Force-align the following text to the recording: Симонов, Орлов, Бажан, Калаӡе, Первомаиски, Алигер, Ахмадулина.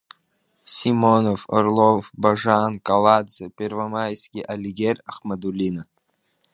Симонов, 0.75 1.39
Орлов, 1.57 2.01
Бажан, 2.21 2.73
Калаӡе, 2.87 3.45
Первомаиски, 3.57 4.39
Алигер, 4.53 4.97
Ахмадулина. 5.11 5.83